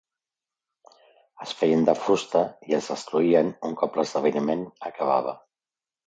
Es 1.43 1.51
feien 1.57 1.83
de 1.89 1.93
fusta 2.05 2.41
i 2.71 2.75
es 2.77 2.87
destruïen 2.93 3.51
un 3.69 3.75
cop 3.81 3.99
l'esdeveniment 3.99 4.65
acabava. 4.89 5.35